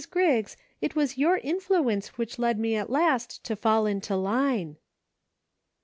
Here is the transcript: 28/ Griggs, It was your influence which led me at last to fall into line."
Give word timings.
28/ 0.01 0.09
Griggs, 0.09 0.57
It 0.81 0.95
was 0.95 1.19
your 1.19 1.37
influence 1.37 2.17
which 2.17 2.39
led 2.39 2.57
me 2.57 2.73
at 2.75 2.89
last 2.89 3.43
to 3.43 3.55
fall 3.55 3.85
into 3.85 4.15
line." 4.15 4.77